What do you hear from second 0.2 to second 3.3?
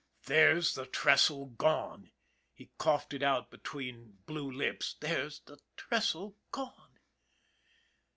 "There's the trestle gone!" he coughed it